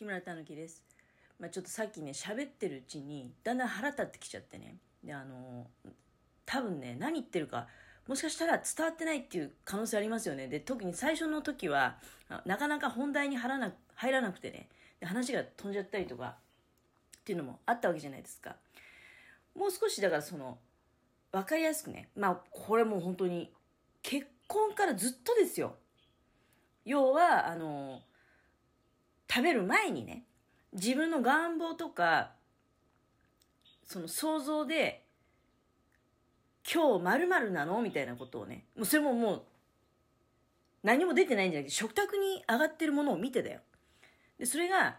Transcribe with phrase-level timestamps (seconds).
[0.00, 0.82] 木村たぬきです。
[1.38, 4.76] まあ、ちょっとさっきね、喋ってるうちに、だんだん腹立ってきちゃってね。
[5.04, 5.66] で、あの
[6.46, 7.66] 多分ね、何言ってるか、
[8.08, 10.48] もしかしたら伝わってないっていう可能性ありますよね。
[10.48, 11.98] で、特に最初の時は、
[12.46, 16.36] なかなか本題に入らな入らなくてねで、話が飛んじゃったりとか、
[17.18, 18.56] っていうのもあったわけじゃないですか。
[19.54, 20.56] もう少しだからその、
[21.30, 23.52] わかりやすくね、まあ、これもう本当に、
[24.00, 25.76] 結婚からずっとですよ。
[26.86, 28.00] 要は、あの、
[29.32, 30.24] 食べる前にね、
[30.72, 32.32] 自分の願望とか、
[33.84, 35.04] その想像で、
[36.72, 37.80] 今日〇〇なの？
[37.80, 39.42] みたいなことをね、もうそれももう、
[40.82, 43.60] 何も出てないんじゃなくて、食卓に上がってるものを見てだよ。
[44.38, 44.98] で、それが、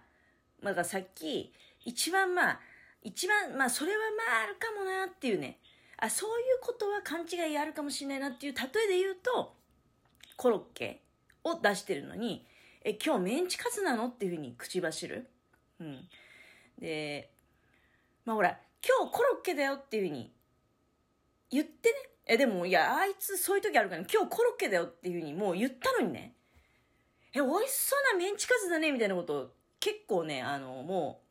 [0.61, 1.51] まあ、ださっき、
[1.83, 2.59] 一番まあ、
[3.03, 5.59] 一番、まあ、それはまあ、あるかもなっていうね、
[5.97, 9.55] あ、そういうことは勘違いあるかもしれないなっていう例えで言うと、
[10.37, 11.01] コロッケ
[11.43, 12.45] を出してるのに、
[12.83, 14.07] え、今日メンチカツなの？
[14.07, 15.29] っていうふうに口走る？
[15.79, 16.09] うん。
[16.79, 17.31] で、
[18.25, 20.33] まあほら、今日コロッケだよっていうふうに
[21.51, 21.95] 言ってね。
[22.25, 26.35] え、でも、いや、あいつそういう時あるから、今日コロッケだよっていうふうにもう言ったのにね。
[27.33, 31.21] え、美味しそうなメンチカツだね、みたいなことを結構ね、あの、も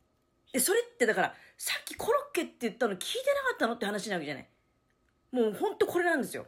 [0.55, 4.49] う、え、それってだから、さっきコロッケって言ったの聞いてなかったのって話なわけじゃない。
[5.33, 6.47] もうほんとこれなんですよ。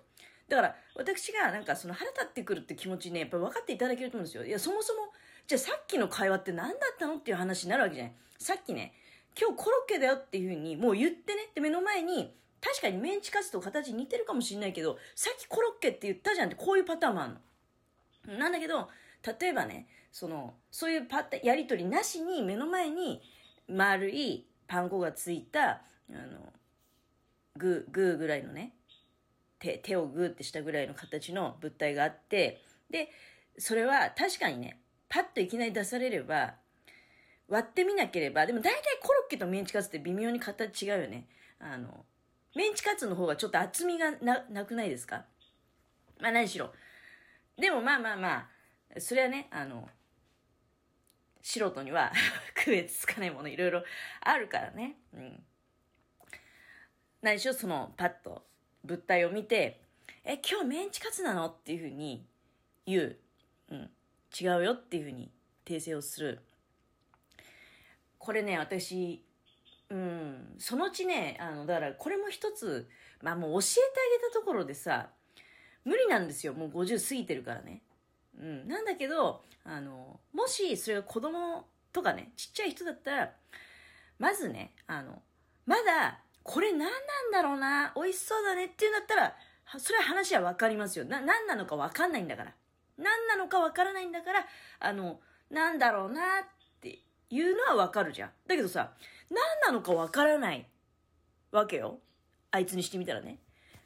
[0.48, 4.44] だから、私がなんかその腹立ってくるって気持ちね、やっぱ分かっていただけると思うんですよ。
[4.44, 5.12] いや、そもそも、
[5.46, 8.12] じゃあさっきの会話って何だったのっていう話になるわけじゃない。
[8.38, 8.94] さっきね、
[9.38, 18.38] 今日コロッケだよっていうふうにもう言ってね、で、目の前に、確かにメンチカツと形似てるかもしれないけど、さっきコロッケって言ったじゃんってこういうパターンもあるの。
[18.38, 18.88] なんだけど、
[19.40, 23.22] 例えばね、その、そういうパやりとりなしに目の前に
[23.68, 26.52] 丸いパン粉がついた、あの、
[27.56, 28.74] グー、グーぐらいのね、
[29.62, 32.60] 手、手をグーってしたぐらいの形の物体があって、
[32.90, 33.08] で、
[33.56, 36.54] それは確かにね、パッといきなり出されれば、
[37.48, 41.26] 割ってみなければ、でも大体コロッケとメンチカツって微妙に形違うよね。
[41.60, 42.04] あの、
[42.56, 45.24] メンチカツの方がちょっと厚みがな、なくないですか？
[46.20, 46.72] まあ何しろ。
[47.56, 48.48] でもまあまあま
[48.96, 49.88] あ、それはね、あの、
[51.40, 52.12] 素人には
[52.64, 53.84] 区別つかないものいろいろ
[54.20, 54.96] あるからね。
[55.12, 55.44] うん。
[57.20, 58.44] 何しろそのパッと
[58.84, 59.80] 物体を見て、
[60.24, 61.46] え、今日メンチカツなの？
[61.46, 62.24] っていうふうに
[62.86, 63.16] 言う。
[63.70, 63.90] うん。
[64.40, 65.30] 違うよっていうふうに
[65.64, 66.40] 訂正をする。
[68.18, 69.24] これね、私、
[69.90, 72.88] うん、そのうちね、あの、だからこれも一つ、
[73.20, 73.80] まあもう教えて
[74.16, 75.10] あげたところでさ、
[75.84, 76.54] 無理なんですよ。
[76.54, 77.82] もう50過ぎてるからね。
[78.38, 78.68] うん。
[78.68, 83.32] なんだけど、あの、もしそれが子供とかね、ちっちゃい人だったら、
[84.18, 85.20] まずね、あの、
[85.66, 86.90] まだ、これ何なん
[87.32, 89.36] だろうな、美味しそうだねっていうんだったら、
[89.78, 91.04] それは話はわかりますよ。
[91.04, 92.54] な、何なのかわかんないんだから。
[92.98, 94.46] 何なのかわからないんだから、
[94.80, 95.20] あの、
[95.50, 96.44] なんだろうなっ
[96.80, 98.30] ていうのはわかるじゃん。
[98.46, 98.92] だけどさ、
[99.30, 100.66] 何なのかわからない
[101.50, 102.00] わけよ。
[102.50, 103.38] あいつにしてみたらね。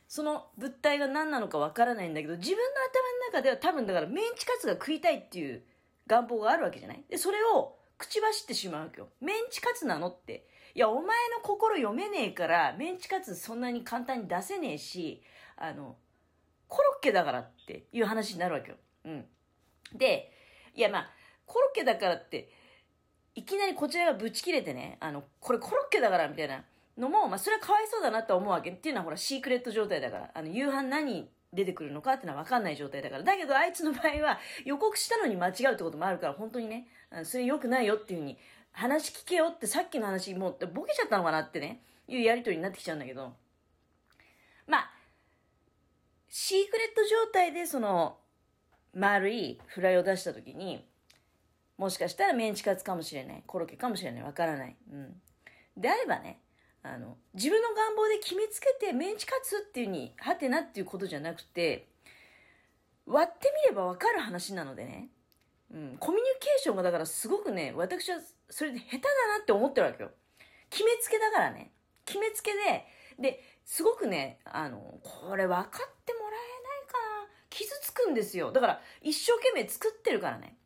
[0.08, 5.62] その物体が何なのかわからないんだけど、自分の頭の中では多分だからメンチカツが食いたいっていう
[6.06, 9.08] 願望があるわけじゃないで、それを口走ってしまうわけよ。
[9.20, 10.46] メンチカツなのって。
[10.76, 15.22] いや、お前の心読めねえから、メンチカツそんなに簡単に出せねえし、
[15.56, 15.96] あの、
[16.68, 18.76] コロッケだからっていう話になるわけよ。
[19.06, 19.24] うん。
[19.94, 20.30] で、
[20.74, 21.10] いやまあ、
[21.46, 22.50] コロッケだからって、
[23.34, 26.62] いきなりこちらがブチ切れてね、あの、これコロッケだからみたいな
[26.98, 28.70] のも、まあそれはかわいそうだなと思うわけ。
[28.70, 33.24] っていうのはほら、シークレット状態だから、あの、夕飯何出てくるのかってのは分かんない状態だから。
[33.24, 36.86] だけどあいつの場合は予告したのに間違うってこともあるから、本当にね、
[37.24, 38.38] それ良くないよっていうふうに
[38.70, 43.32] 話聞けよってさっきの話もうボケちゃったのかなってね、いうやりとりになってきちゃうんだけど、
[44.66, 44.90] まあ、
[46.28, 48.18] シークレット状態でその、
[48.94, 50.86] 丸いフライを出した時に、
[51.78, 53.42] もしかしたらメンチカツかもしれない。
[53.46, 54.22] コロッケかもしれない。
[54.22, 54.76] わからない。
[54.90, 55.20] うん。
[55.76, 56.40] であればね、
[56.94, 61.88] あの、自分の願望で決めつけてメンチカツっていうに、はてなっていうことじゃなくて、
[63.06, 65.08] 割ってみればわかる話なのでね。
[65.72, 65.96] うん。
[65.98, 68.18] コミュニケーションがだからすごくね、私は
[68.50, 70.10] それで下手だなって思ってるわけよ。
[70.70, 71.72] 決めつけだからね。
[72.04, 72.86] 決めつけで、
[73.18, 77.28] で、すごくね、あの、これ分かってもらえないかな。
[77.50, 78.52] 傷つくんですよ。
[78.52, 80.56] だから、一生懸命作ってるからね。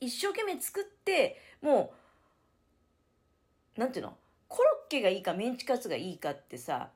[0.00, 1.92] 一生懸命作って、も
[3.76, 4.16] う、なんていうの？
[4.48, 6.90] コロッケがいいかメンチカツがいいかってさ、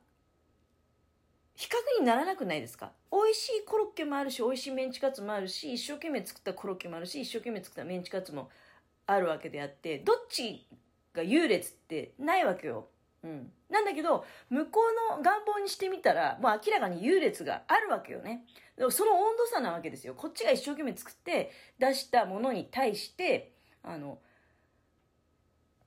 [1.56, 2.92] 比較にならなくないですか？
[3.12, 8.48] 美味しいコロッケもあるし、美味しいメンチカツもあるし、一生懸命作ったコロッケもあるし、一生懸命作ったメンチカツも
[9.06, 10.66] あるわけであって、どっち
[11.12, 12.86] が優劣ってないわけよ。
[13.22, 13.52] うん。
[13.68, 14.80] なんだけど、向こ
[15.12, 18.44] うの願望にしてみたら、もう明らかに優劣があるわけよね。
[18.78, 20.14] でもその温度差なわけですよ。
[20.14, 23.52] こっちが一生懸命作って出したものに対して、
[23.82, 24.18] あの、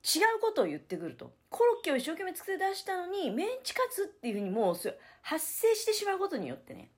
[0.04, 1.32] 違うことを言ってくると。
[1.54, 4.74] コロッケを一生懸命作って出したのに、メンチカツっていうふうにもう
[5.22, 6.90] 発生してしまうことによってね、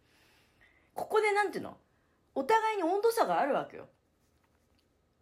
[0.94, 1.76] ここでなんていうの？
[2.34, 3.84] お互いに温度差があるわけよ。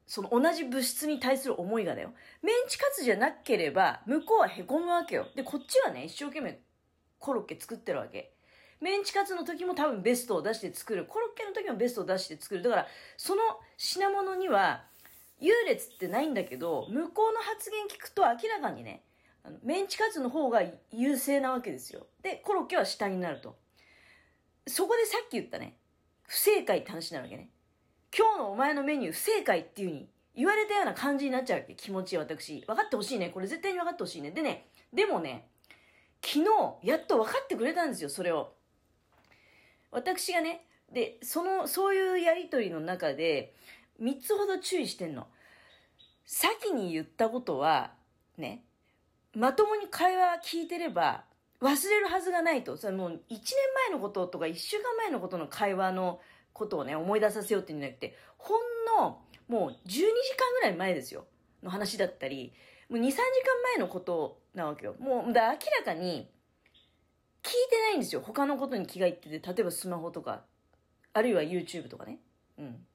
[0.07, 2.13] その同じ物質に対する思いがだよ。
[2.43, 5.27] メンチカツじゃなければ、向こうは凹むわけよ。
[5.35, 6.61] で、こっちはね、一生懸命
[7.19, 8.37] コロッケ作ってるわけ。
[8.81, 11.07] メンチカツの時も多分ベストを出して作る。
[11.07, 12.63] コロッケの時もベストを出して作る。
[12.63, 13.43] だから、その
[13.79, 14.85] 品物には、
[15.41, 19.03] 優劣ってないんだけど、向こうの発言聞くと明らかにね、
[19.45, 22.07] あのメンチカツの方が優勢なわけですよ。
[22.23, 23.57] で、コロッケは下になると。
[24.67, 25.77] そこでさっき言ったね、
[26.27, 27.51] 不正解って話なわけね。
[28.17, 31.75] 今日のお前のメニュー不正解っていう風に言われたような感じになっちゃうわけ。
[31.75, 32.65] 気持ち私。
[32.67, 33.29] 分かってほしいね。
[33.29, 34.31] これ絶対に分かってほしいね。
[34.31, 35.49] でね、でもね、
[36.23, 36.47] 昨日、
[36.83, 38.55] やっと分かってくれたんですよ、それを。
[39.91, 43.55] 私がね、で、その、そういうやりとりの中で、
[44.01, 45.27] 3つほど注意してんの。
[46.25, 47.93] 先に言ったことは、
[48.39, 48.65] ね、
[49.35, 51.25] まともに会話聞いてれば、
[51.61, 52.77] 忘れるはずがないと。
[52.77, 53.41] それもう1年
[53.89, 56.21] 前のこととか1週間前のことの会話の
[56.53, 58.59] ことをね、思い出させようっていうんじゃなくて、ほん
[59.01, 60.11] の、もう12時間
[60.55, 61.27] ぐらい前ですよ。
[61.63, 62.53] の話だったり、
[62.89, 63.23] もう2、3時間
[63.75, 64.95] 前のことなわけよ。
[64.99, 66.31] もう、だ明らかに、
[67.43, 68.23] 聞いてないんですよ。
[68.23, 70.45] 他のことに気がいってて、例えばスマホとか、
[71.13, 72.19] あるいは YouTube とかね。
[72.59, 72.87] うん。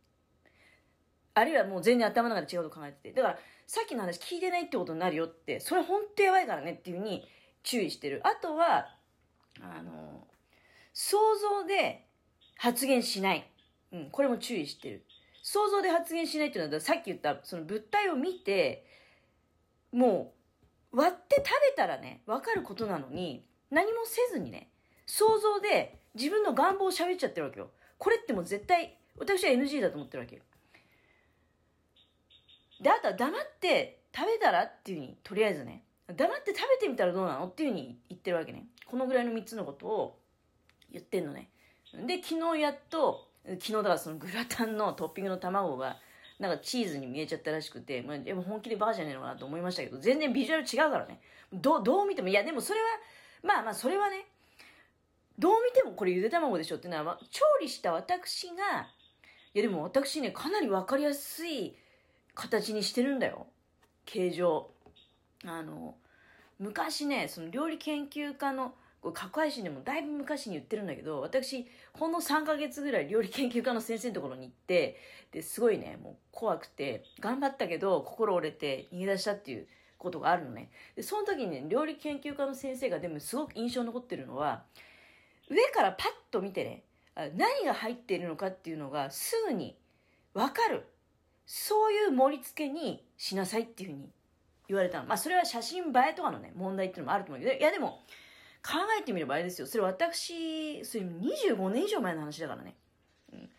[1.40, 3.14] あるいはもう全然頭の中で違うこと考えてて。
[3.14, 7.28] だから、さっきの話聞いてないってことになるよって、それ本当やばいからねっていうふうに
[7.64, 8.22] 注意してる。
[8.26, 8.88] あとは、
[9.62, 10.28] あの、
[10.94, 11.18] 想
[11.62, 12.06] 像で
[12.58, 13.50] 発言しない。
[13.92, 15.06] うん、これも注意してる。
[15.42, 18.86] 想像で発言しないっていうのは、さっき言ったその物体を見て、
[19.92, 20.34] も
[20.92, 24.70] う、割って食べたらね、わかることなのに、何もせずにね、
[25.06, 27.72] 想像で自分の願望を喋っちゃってるわけよ。
[27.98, 30.42] これってもう絶対、私は NG だと思ってるわけよ。
[32.82, 38.68] で、あとは黙って食べたらっていうふうに、とりあえずね、黙って食べてみたらどうなのっていうふうに言ってるわけね。
[38.86, 40.20] このぐらいの3つのことを
[40.92, 41.50] 言ってんのね。
[41.94, 45.98] で、昨日やっと、昨日だからそのグラタンのトッピングの卵が、
[46.40, 51.20] なんかチーズに見えちゃったらしくて、まあ、でも本気でバカじゃねえのかなと思いましたけど、全然ビジュアル違うからね。
[51.52, 52.86] どどう見ても、いやでもそれは、
[53.44, 54.26] まあまあそれはね、
[55.38, 58.54] どう見てもこれゆで卵でしょっていうのは、調理した私が、
[59.54, 61.76] いやでも私ね、かなりわかりやすい
[62.40, 63.48] 形にしてるんだよ。
[64.06, 64.72] 形状。
[65.46, 65.96] あの、
[66.58, 74.98] 昔ね、その料理研究家のこれ過去配信でもだいぶ昔に言ってるんだけど、私、ほんの3ヶ月ぐらい料理研究家の先生のところに行って、
[75.32, 80.70] で、すごいね、もう怖くて、頑張ったけど、心折れて逃げ出したっていうことがあるのね。
[80.96, 84.64] で、その時にね、料理研究家の先生がでもすごく印象に残ってるのは、
[85.50, 86.84] 上からパッと見てね、
[87.16, 89.78] 何が入っているのかっていうのがすぐに
[90.34, 90.86] わかる。
[91.52, 94.10] そういう盛り付けにしなさいっていうふうに
[94.68, 95.08] 言われたの。
[95.08, 98.04] まあそれは写真映えとかのね、問題っていうのもあると思うけど、いやでも、
[98.64, 99.66] 考えてみればあれですよ。
[99.66, 102.76] それ私、それ25年以上前の話だからね。
[103.34, 103.50] うん、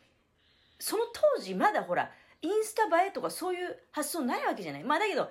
[0.78, 1.02] その
[1.36, 4.84] 当時まだほら、インスタ映えとかそういう発想ないわけじゃない。
[4.84, 5.28] まあだけど、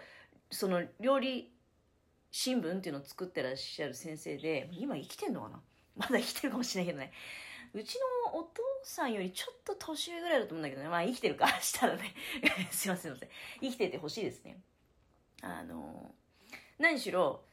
[0.51, 1.53] その料理
[2.29, 5.61] 新聞っていうのを作ってらっしゃる先生で、今生きてんのかな？
[5.95, 7.13] まだ生きてるかもしれないけどね。
[7.73, 8.01] うちの
[8.33, 10.89] お父さんよりちょっと年上ぐらいだと思うんだけどね。
[10.89, 12.13] まあ生きてるか したらね。
[12.71, 13.29] すいませんすいません。
[13.61, 14.59] 生きててほしいですね。
[15.41, 16.13] あの、
[16.77, 17.43] 何しろ、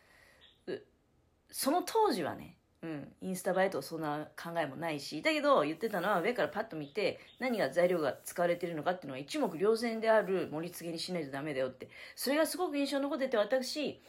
[1.51, 11.89] その当時はね、うん、インスタ映えとそんな考えもないし、だけど言ってたのは上からパッと見て何が材料が使われてるのかっていうのは一目瞭然である盛り付けにしないとダメだよって。
[12.15, 14.01] それがすごく印象に残ってて私、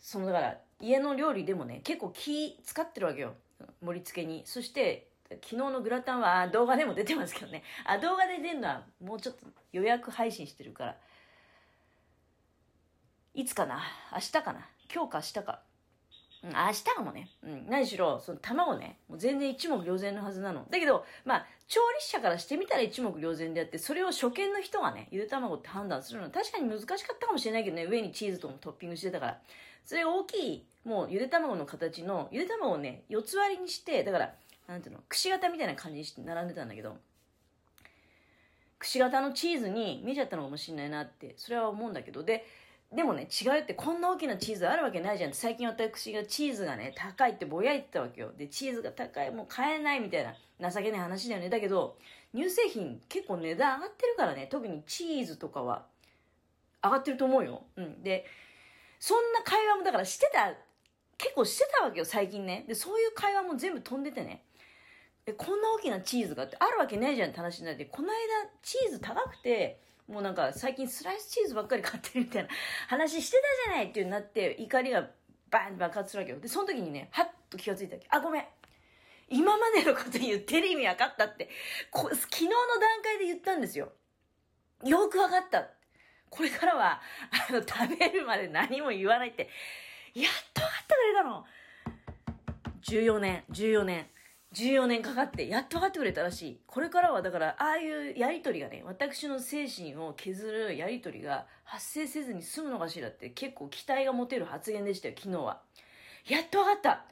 [0.00, 3.34] そのだから家の料理でもね、結構気使ってるわけよ。
[3.80, 4.42] 盛り付けに。
[4.44, 5.08] そして
[5.42, 7.62] 昨日のグラタンは動画でも出てますけどね。
[7.84, 10.96] あ、動画で出るのはもうちょっと予約配信してるから。
[13.34, 13.82] いつかな？
[14.12, 14.68] 明日かな？
[14.94, 15.60] 今日か明日か。
[16.44, 17.30] うん、明日かもね。
[17.42, 20.66] うん、何しろ、その卵ね、もう全然一目瞭然のはずなの。
[20.70, 29.40] だけど、まあ、調理者からしてみたら一目瞭然であって、それを初見の人がね、ゆで卵って判断するのは確かに難しかったかもしれないけどね、上にチーズともトッピングしてたから。
[29.86, 34.34] それ大きい、もうゆで卵の形の、ゆで卵をね、四つ割りにして、だから、
[34.66, 36.96] なんていうの、くし形みたいな感じにして並んでたんだけど、
[38.78, 42.46] くし形のチーズに見えちゃったのかもしれないなって、それは思うんだけど、で、
[42.92, 48.32] でもね、違うってこんな大きなチーズあるわけないじゃん最近私がチーズがね、高いってぼやいてたわけよ。
[48.36, 50.24] で、チーズが高い、もう買えないみたい
[50.60, 51.48] な情けない話だよね。
[51.48, 51.96] だけど、
[52.34, 55.86] 乳製品結構値段上がってるからね、特にチーズとかは
[56.82, 57.64] 上がってると思うよ。
[57.76, 58.02] うん。
[58.02, 58.26] で、
[59.00, 60.54] そんな会話もだからしてた、
[61.18, 62.64] 結構してたわけよ、最近ね。
[62.68, 64.44] で、そういう会話も全部飛んでてね。
[65.26, 68.14] え、こんな大きなチーズがってあるわけないじゃんって話になって、この間
[68.62, 72.48] チーズ高くて、もうなんか最近スライスチーズばっかり買ってるみたいな
[72.88, 75.08] 話してたじゃないっていうなって怒りが
[75.50, 76.40] バンって爆発するわけよ。
[76.40, 78.08] で、その時にね、はっと気がついたわけ。
[78.10, 78.44] あ、ごめん。
[79.30, 81.48] 今までのこと言ってる意味分かったって
[81.90, 83.92] こ、昨日の段階で言ったんですよ。
[84.84, 85.70] よく分かった。
[86.28, 87.00] これからは、
[87.48, 89.48] あの、食べるまで何も言わないって、
[90.14, 91.46] やっと分かってくれたの。
[92.82, 94.06] 14年、14年。
[94.54, 96.60] 14年かかってやっと分かってくれたらしい。
[96.66, 105.60] これからはだからああいうやりとりがね、私の精神を削るやりとりが発生せずに済むのかしらって結構期待が持てる発言でしたよ、昨日は。
[106.28, 107.04] やっと分かった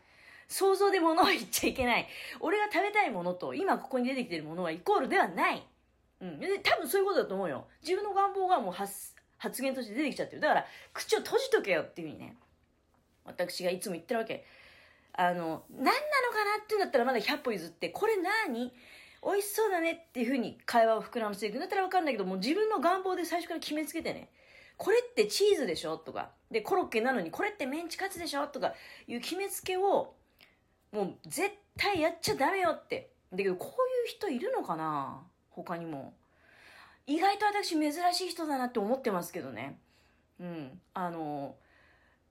[0.48, 2.06] 想像で物を言っちゃいけない。
[2.40, 5.66] 俺が食べたいものと今ここに出てきてるものはイコールではない。
[6.20, 6.38] うん。
[6.38, 7.66] で、多分そういうことだと思うよ。
[7.82, 10.40] 自分の願望がもう発発言として出てきちゃってる。
[10.40, 12.36] だから、口を閉じとけよっていうふうにね、
[13.24, 14.44] 私がいつも言ってるわけ。
[15.14, 15.94] あの、何なの
[16.32, 18.72] かなっていうんだったらまだ100歩譲って、これ何？
[19.24, 24.28] 美味しそうだねっていうふうに会話を膨らませていくんだったらわかんないけど、もう自分の願望で最初から決めつけてね、
[24.76, 25.96] これってチーズでしょ？
[25.96, 28.48] とか、で、コロッケなのにこれってメンチカツでしょ？
[28.48, 28.74] とか
[29.06, 30.14] いう決めつけを、
[30.92, 33.10] もう絶対やっちゃダメよって。
[33.30, 33.72] だけど、こうい
[34.06, 35.22] う人いるのかな？
[35.50, 36.14] 他にも。
[37.06, 39.78] 意外と私珍しい人だなって思ってますけどね。
[40.40, 40.80] うん。
[40.94, 41.54] あの、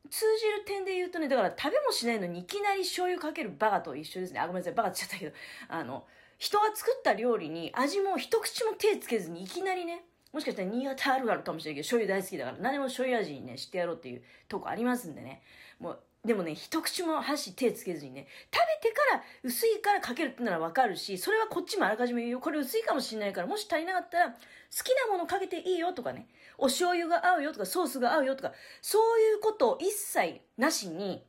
[0.09, 4.39] 通じる点で言うとね、だから食べもしないのにいきなり醤油かけるバカと一緒ですね。
[4.39, 5.35] あ、ごめんなさい、バカって言っちゃったけど、
[5.69, 6.05] あの、
[6.37, 10.03] 人が作った料理に味も一口も手つけずにいきなりね、
[10.33, 15.41] もしかしたら新潟あるあるかもしれないけど、醤油大好きだから、何でも醤油味にね、してやろうっていうとこありますんでね。
[15.79, 22.39] もう、でもね、一口も箸手つけずにね、食べてから薄いからかけるってならわかるし、それはこっちもあらかじめ言うよ。
[22.39, 24.35] これ薄いかもしれないから、もし足りなかったら、好
[24.83, 26.27] きなものかけていいよとかね、
[26.59, 31.23] お醤油が合うよとか、ソースが合うよとか、そういうことを一切なしに、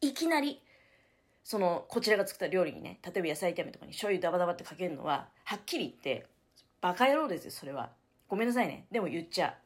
[0.00, 0.62] いきなり、
[1.42, 6.26] その、こちらが作った料理にね、例えば野菜炒めとかに醤油ダバダバってかけるのは、はっきり言って、
[6.80, 7.90] バカ野郎ですよ、それは。
[8.28, 8.86] ごめんなさいね。
[8.92, 9.58] でも言っちゃ